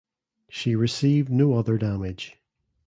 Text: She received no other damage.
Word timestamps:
She 0.49 0.75
received 0.75 1.29
no 1.29 1.53
other 1.53 1.77
damage. 1.77 2.39